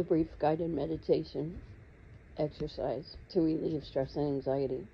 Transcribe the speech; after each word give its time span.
A 0.00 0.02
brief 0.02 0.38
guided 0.38 0.70
meditation 0.70 1.60
exercise 2.38 3.18
to 3.28 3.42
relieve 3.42 3.84
stress 3.84 4.16
and 4.16 4.26
anxiety 4.26 4.88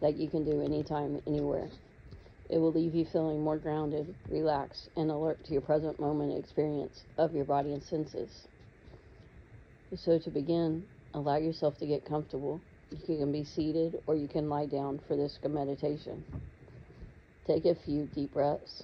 that 0.00 0.16
you 0.16 0.28
can 0.28 0.44
do 0.44 0.60
anytime, 0.60 1.20
anywhere. 1.28 1.70
It 2.50 2.58
will 2.58 2.72
leave 2.72 2.96
you 2.96 3.04
feeling 3.04 3.40
more 3.44 3.58
grounded, 3.58 4.16
relaxed, 4.28 4.88
and 4.96 5.12
alert 5.12 5.44
to 5.44 5.52
your 5.52 5.62
present 5.62 6.00
moment 6.00 6.36
experience 6.36 7.04
of 7.16 7.32
your 7.32 7.44
body 7.44 7.72
and 7.72 7.80
senses. 7.84 8.48
So, 9.94 10.18
to 10.18 10.30
begin, 10.32 10.82
allow 11.14 11.36
yourself 11.36 11.78
to 11.78 11.86
get 11.86 12.04
comfortable. 12.04 12.60
You 12.90 13.18
can 13.18 13.30
be 13.30 13.44
seated 13.44 14.00
or 14.08 14.16
you 14.16 14.26
can 14.26 14.48
lie 14.48 14.66
down 14.66 14.98
for 15.06 15.16
this 15.16 15.38
meditation. 15.44 16.24
Take 17.46 17.66
a 17.66 17.76
few 17.76 18.06
deep 18.06 18.32
breaths, 18.32 18.82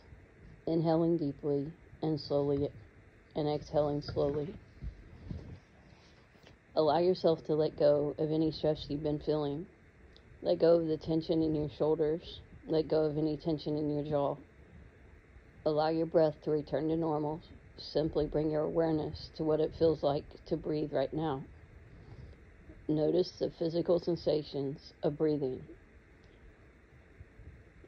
inhaling 0.68 1.16
deeply 1.16 1.72
and 2.02 2.20
slowly, 2.20 2.68
and 3.34 3.48
exhaling 3.48 4.00
slowly. 4.00 4.54
Allow 6.76 6.98
yourself 6.98 7.44
to 7.44 7.54
let 7.54 7.76
go 7.78 8.14
of 8.18 8.32
any 8.32 8.50
stress 8.50 8.84
you've 8.88 9.02
been 9.02 9.20
feeling. 9.20 9.66
Let 10.42 10.58
go 10.58 10.80
of 10.80 10.88
the 10.88 10.98
tension 10.98 11.42
in 11.42 11.54
your 11.54 11.68
shoulders. 11.78 12.22
Let 12.66 12.88
go 12.88 13.04
of 13.04 13.16
any 13.16 13.36
tension 13.36 13.76
in 13.76 13.90
your 13.90 14.04
jaw. 14.04 14.36
Allow 15.64 15.90
your 15.90 16.06
breath 16.06 16.34
to 16.44 16.50
return 16.50 16.88
to 16.88 16.96
normal. 16.96 17.42
Simply 17.78 18.26
bring 18.26 18.50
your 18.50 18.62
awareness 18.62 19.30
to 19.36 19.44
what 19.44 19.60
it 19.60 19.74
feels 19.78 20.02
like 20.02 20.24
to 20.46 20.56
breathe 20.56 20.92
right 20.92 21.12
now. 21.12 21.46
Notice 22.88 23.32
the 23.38 23.50
physical 23.58 24.00
sensations 24.00 24.92
of 25.02 25.16
breathing. 25.16 25.62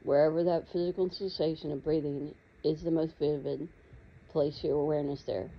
Wherever 0.01 0.45
that 0.45 0.69
physical 0.71 1.09
sensation 1.11 1.71
of 1.71 1.83
breathing 1.83 2.33
is 2.63 2.81
the 2.83 2.91
most 2.91 3.13
vivid, 3.19 3.67
place 4.29 4.59
your 4.63 4.79
awareness 4.79 5.23
there. 5.27 5.51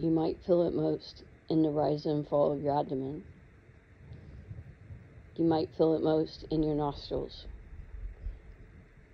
You 0.00 0.10
might 0.10 0.42
feel 0.46 0.62
it 0.62 0.72
most 0.72 1.24
in 1.50 1.62
the 1.62 1.68
rise 1.68 2.06
and 2.06 2.26
fall 2.26 2.52
of 2.52 2.62
your 2.62 2.78
abdomen. 2.78 3.22
You 5.36 5.44
might 5.44 5.68
feel 5.76 5.94
it 5.94 6.02
most 6.02 6.42
in 6.50 6.62
your 6.62 6.74
nostrils. 6.74 7.44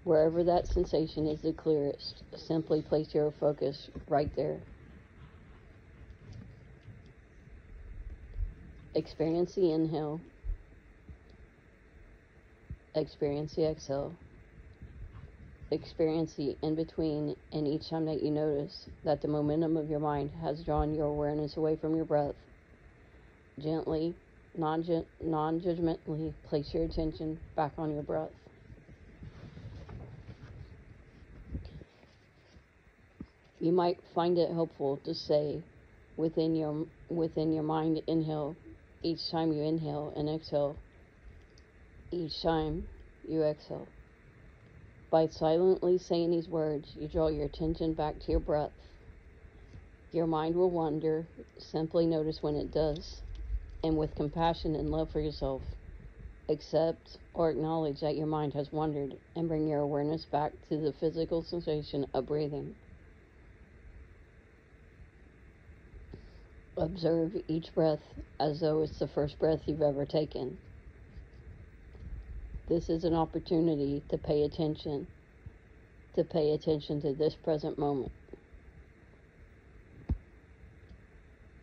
Wherever 0.05 0.44
that 0.44 0.69
sensation 0.69 1.27
is 1.27 1.43
the 1.43 1.53
clearest, 1.53 2.23
simply 2.37 2.83
place 2.83 3.12
your 3.12 3.33
focus 3.33 3.91
right 4.09 4.31
there. 4.37 4.61
Experience 8.94 9.56
the 9.56 9.73
inhale. 9.73 10.21
Experience 12.94 13.56
the 13.56 13.69
exhale. 13.69 14.17
Experience 15.73 16.35
the 16.37 16.57
in 16.63 16.77
between, 16.77 17.35
and 17.53 17.67
each 17.67 17.91
time 17.91 18.05
that 18.05 18.23
you 18.23 18.31
notice 18.31 18.89
that 19.05 19.21
the 19.21 19.27
momentum 19.29 19.77
of 19.77 19.91
your 19.91 19.99
mind 19.99 20.31
has 20.41 20.63
drawn 20.65 20.95
your 20.95 21.07
awareness 21.07 21.57
away 21.57 21.75
from 21.77 21.97
your 21.97 22.05
breath, 22.05 22.37
gently, 23.59 24.15
non 24.57 24.85
judgmentally 24.85 26.35
place 26.45 26.73
your 26.73 26.85
attention 26.85 27.41
back 27.57 27.73
on 27.79 27.91
your 27.91 28.05
breath. 28.05 28.31
You 33.59 33.73
might 33.73 33.99
find 34.15 34.39
it 34.39 34.51
helpful 34.51 34.99
to 34.99 35.15
say 35.15 35.65
within 36.17 36.55
your 36.55 36.87
within 37.09 37.53
your 37.53 37.65
mind 37.65 38.01
inhale 38.07 38.57
each 39.03 39.31
time 39.31 39.53
you 39.53 39.62
inhale 39.65 40.12
and 40.17 40.29
exhale, 40.29 40.79
each 42.12 42.41
time 42.43 42.85
you 43.27 43.43
exhale. 43.43 43.96
By 45.11 45.26
silently 45.29 45.99
saying 45.99 46.31
these 46.31 46.49
words, 46.49 46.97
you 46.97 47.08
draw 47.08 47.29
your 47.29 47.47
attention 47.47 47.94
back 47.94 48.19
to 48.20 48.31
your 48.32 48.41
breath. 48.41 48.75
Your 50.12 50.26
mind 50.26 50.56
will 50.56 50.70
wander. 50.70 51.29
Simply 51.58 52.06
notice 52.06 52.43
when 52.43 52.56
it 52.56 52.70
does. 52.73 53.23
And 53.82 53.97
with 53.97 54.14
compassion 54.17 54.75
and 54.75 54.91
love 54.91 55.11
for 55.12 55.20
yourself, 55.20 55.62
accept 56.49 57.19
or 57.35 57.50
acknowledge 57.50 58.00
that 58.00 58.17
your 58.17 58.26
mind 58.26 58.55
has 58.55 58.73
wandered 58.73 59.14
and 59.37 59.49
bring 59.49 59.69
your 59.69 59.81
awareness 59.81 60.26
back 60.26 60.53
to 60.69 60.79
the 60.79 60.93
physical 60.93 61.43
sensation 61.43 62.06
of 62.14 62.26
breathing. 62.26 62.75
Observe 66.76 67.37
each 67.49 67.75
breath 67.75 68.02
as 68.41 68.61
though 68.61 68.82
it's 68.82 68.99
the 68.99 69.09
first 69.09 69.38
breath 69.38 69.62
you've 69.67 69.82
ever 69.82 70.06
taken. 70.06 70.59
This 72.69 72.91
is 72.91 73.05
an 73.05 73.15
opportunity 73.15 74.03
to 74.09 74.19
pay 74.19 74.43
attention, 74.43 75.07
to 76.17 76.25
pay 76.25 76.51
attention 76.51 77.01
to 77.03 77.15
this 77.15 77.37
present 77.37 77.79
moment. 77.79 78.11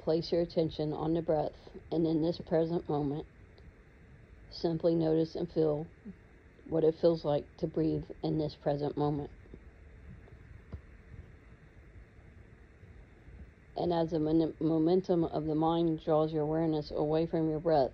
Place 0.02 0.32
your 0.32 0.42
attention 0.42 0.94
on 0.94 1.14
the 1.14 1.22
breath, 1.22 1.52
and 1.92 2.08
in 2.08 2.22
this 2.22 2.40
present 2.48 2.88
moment, 2.88 3.26
simply 4.50 4.96
notice 4.96 5.36
and 5.36 5.52
feel 5.52 5.86
what 6.70 6.86
it 6.86 6.96
feels 7.02 7.26
like 7.26 7.46
to 7.58 7.68
breathe 7.68 8.04
in 8.24 8.38
this 8.38 8.56
present 8.56 8.98
moment. 8.98 9.30
And 13.76 13.92
as 13.92 14.12
the 14.12 14.54
momentum 14.62 15.26
of 15.26 15.46
the 15.48 15.56
mind 15.56 16.02
draws 16.06 16.32
your 16.32 16.44
awareness 16.44 16.92
away 16.92 17.26
from 17.26 17.50
your 17.50 17.60
breath, 17.60 17.92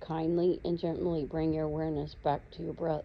kindly 0.00 0.60
and 0.64 0.78
gently 0.78 1.24
bring 1.24 1.52
your 1.52 1.64
awareness 1.64 2.14
back 2.24 2.42
to 2.52 2.62
your 2.62 2.74
breath. 2.74 3.04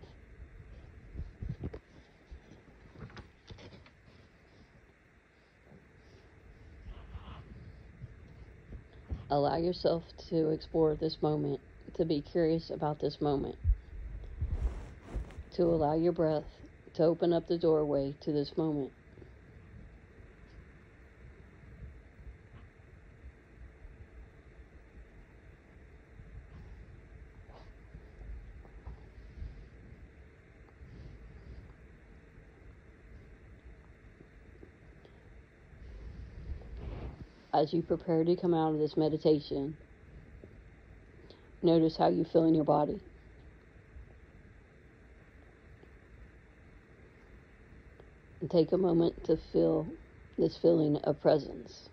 Allow 9.29 9.57
yourself 9.57 10.03
to 10.29 10.51
explore 10.51 10.95
this 10.95 11.17
moment, 11.21 11.59
to 11.97 12.05
be 12.05 12.21
curious 12.21 12.69
about 12.69 12.99
this 12.99 13.19
moment, 13.19 13.57
to 15.55 15.63
allow 15.63 15.95
your 15.95 16.13
breath 16.13 16.45
to 16.93 17.03
open 17.03 17.33
up 17.33 17.47
the 17.47 17.57
doorway 17.57 18.15
to 18.21 18.31
this 18.31 18.55
moment. 18.57 18.93
As 37.57 37.73
you 37.73 37.81
prepare 37.81 38.23
to 38.23 38.35
come 38.35 38.53
out 38.53 38.73
of 38.73 38.79
this 38.79 38.95
meditation, 38.95 39.75
notice 41.63 41.97
how 41.97 42.07
you 42.07 42.23
feel 42.23 42.45
in 42.45 42.53
your 42.53 42.63
body. 42.63 43.01
And 48.41 48.51
take 48.51 48.71
a 48.71 48.77
moment 48.77 49.23
to 49.25 49.37
feel 49.51 49.91
this 50.37 50.55
feeling 50.57 50.97
of 50.97 51.19
presence. 51.19 51.89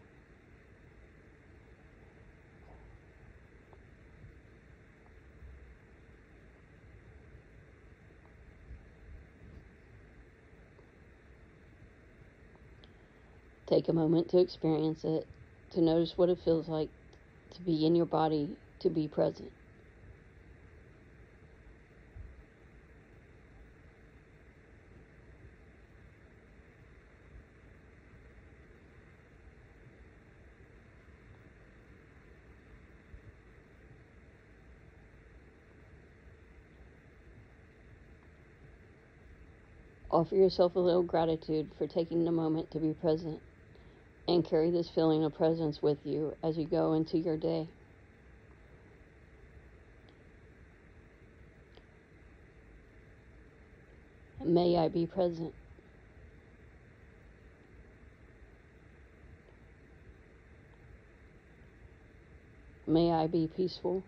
Take 13.66 13.88
a 13.88 13.94
moment 13.94 14.28
to 14.30 14.38
experience 14.38 15.04
it 15.04 15.26
to 15.74 15.82
notice 15.82 16.14
what 16.16 16.30
it 16.30 16.40
feels 16.44 16.68
like 16.68 16.90
to 17.54 17.62
be 17.62 17.86
in 17.86 17.94
your 17.96 18.06
body, 18.06 18.56
to 18.80 18.90
be 18.90 19.08
present. 19.08 19.52
Offer 40.10 40.36
yourself 40.36 40.76
a 40.76 40.80
little 40.80 41.02
gratitude 41.02 41.72
for 41.78 41.86
taking 41.88 42.24
the 42.24 42.32
moment 42.32 42.70
to 42.72 42.80
be 42.80 42.94
present 42.94 43.42
and 44.28 44.44
carry 44.44 44.70
this 44.70 44.90
feeling 44.90 45.24
of 45.24 45.34
presence 45.34 45.82
with 45.82 45.98
you 46.04 46.34
as 46.42 46.56
you 46.58 46.66
go 46.66 46.94
into 46.94 47.18
your 47.18 47.36
day. 47.38 47.68
May 54.40 54.76
I 54.78 54.88
be 54.88 55.06
present. 55.06 55.54
May 62.86 63.12
I 63.12 63.26
be 63.28 63.48
peaceful. 63.48 64.06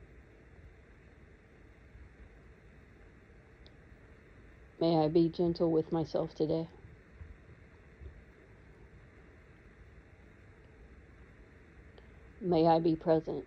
May 4.80 4.98
I 4.98 5.08
be 5.08 5.30
gentle 5.30 5.72
with 5.72 5.92
myself 5.92 6.34
today. 6.34 6.68
May 12.46 12.68
I 12.68 12.80
be 12.80 12.96
present. 12.96 13.46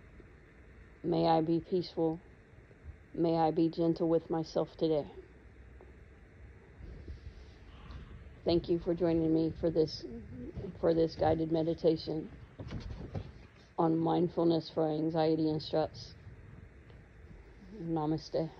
May 1.04 1.26
I 1.28 1.42
be 1.42 1.60
peaceful. 1.68 2.22
May 3.14 3.36
I 3.38 3.50
be 3.52 3.70
gentle 3.70 4.08
with 4.08 4.30
myself 4.30 4.70
today. 4.78 5.06
Thank 8.46 8.68
you 8.68 8.80
for 8.80 8.94
joining 8.94 9.34
me 9.34 9.52
for 9.60 9.70
this 9.70 10.04
for 10.80 10.94
this 10.94 11.16
guided 11.16 11.52
meditation 11.52 12.30
on 13.78 13.98
mindfulness 13.98 14.70
for 14.74 14.88
anxiety 14.90 15.50
and 15.50 15.62
stress. 15.62 16.14
Namaste. 17.82 18.50